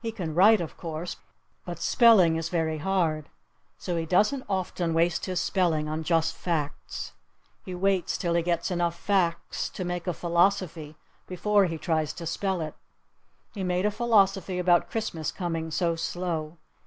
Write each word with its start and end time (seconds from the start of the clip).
He 0.00 0.10
can 0.10 0.34
write, 0.34 0.62
of 0.62 0.78
course. 0.78 1.18
But 1.66 1.78
spelling 1.78 2.36
is 2.36 2.48
very 2.48 2.78
hard. 2.78 3.28
So 3.76 3.98
he 3.98 4.06
doesn't 4.06 4.44
often 4.48 4.94
waste 4.94 5.26
his 5.26 5.38
spelling 5.38 5.86
on 5.86 6.02
just 6.02 6.34
facts. 6.34 7.12
He 7.62 7.74
waits 7.74 8.16
till 8.16 8.32
he 8.32 8.42
gets 8.42 8.70
enough 8.70 8.98
facts 8.98 9.68
to 9.68 9.84
make 9.84 10.06
a 10.06 10.14
philosophy 10.14 10.96
before 11.26 11.66
he 11.66 11.76
tries 11.76 12.14
to 12.14 12.24
spell 12.24 12.62
it: 12.62 12.74
He 13.52 13.64
made 13.64 13.84
a 13.84 13.90
philosophy 13.90 14.58
about 14.58 14.88
Christmas 14.90 15.30
coming 15.30 15.70
so 15.70 15.94
slow. 15.94 16.56